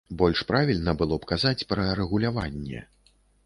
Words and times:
Больш 0.19 0.39
правільна 0.51 0.95
было 1.03 1.19
б 1.21 1.29
казаць 1.33 1.67
пра 1.75 1.87
рэгуляванне. 2.03 2.79